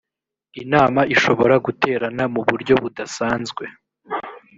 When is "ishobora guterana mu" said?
1.15-2.41